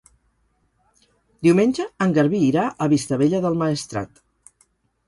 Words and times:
Diumenge 1.47 1.85
en 2.07 2.17
Garbí 2.17 2.41
irà 2.49 2.65
a 2.71 2.89
Vistabella 2.97 3.47
del 3.47 3.63
Maestrat. 3.63 4.29